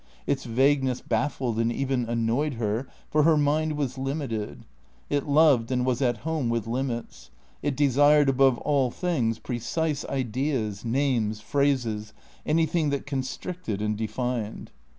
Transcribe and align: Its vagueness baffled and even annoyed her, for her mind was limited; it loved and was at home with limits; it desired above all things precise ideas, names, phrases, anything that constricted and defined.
Its 0.25 0.45
vagueness 0.45 0.99
baffled 0.99 1.59
and 1.59 1.71
even 1.71 2.05
annoyed 2.09 2.55
her, 2.55 2.87
for 3.11 3.21
her 3.21 3.37
mind 3.37 3.77
was 3.77 3.99
limited; 3.99 4.65
it 5.11 5.27
loved 5.27 5.71
and 5.71 5.85
was 5.85 6.01
at 6.01 6.17
home 6.25 6.49
with 6.49 6.65
limits; 6.65 7.29
it 7.61 7.75
desired 7.75 8.27
above 8.27 8.57
all 8.57 8.89
things 8.89 9.37
precise 9.37 10.03
ideas, 10.05 10.83
names, 10.83 11.39
phrases, 11.39 12.13
anything 12.47 12.89
that 12.89 13.05
constricted 13.05 13.79
and 13.79 13.95
defined. 13.95 14.71